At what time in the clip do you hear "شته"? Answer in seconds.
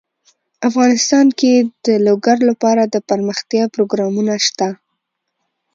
4.45-4.69